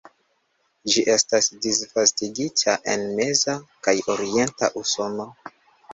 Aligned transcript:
Ĝi 0.93 1.03
estas 1.15 1.49
disvastigita 1.65 2.77
en 2.95 3.07
meza 3.21 3.55
kaj 3.89 3.97
orienta 4.15 4.75
Usono. 4.83 5.29